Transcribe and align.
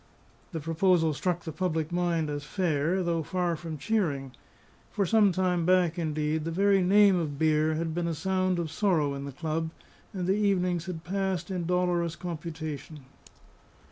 The 0.51 0.59
proposal 0.59 1.13
struck 1.13 1.41
the 1.43 1.51
public 1.51 1.91
mind 1.91 2.27
as 2.31 2.43
fair, 2.43 3.03
though 3.03 3.21
far 3.21 3.55
from 3.55 3.77
cheering; 3.77 4.31
for 4.89 5.05
some 5.05 5.31
time 5.31 5.63
back, 5.63 5.99
indeed, 5.99 6.43
the 6.43 6.49
very 6.49 6.81
name 6.81 7.15
of 7.19 7.37
beer 7.37 7.75
had 7.75 7.93
been 7.93 8.07
a 8.07 8.15
sound 8.15 8.57
of 8.57 8.71
sorrow 8.71 9.13
in 9.13 9.25
the 9.25 9.31
club, 9.31 9.69
and 10.11 10.25
the 10.25 10.33
evenings 10.33 10.87
had 10.87 11.03
passed 11.03 11.51
in 11.51 11.67
dolorous 11.67 12.15
computation. 12.15 13.01